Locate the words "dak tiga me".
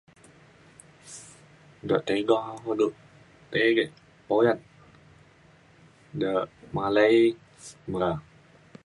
1.87-2.73